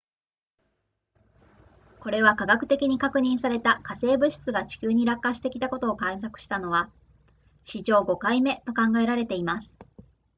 [1.99, 6.89] これは化学的に確認された火星物質が地球に落下してきたことを観測したのは
[7.61, 9.77] 史上5回目と考えられています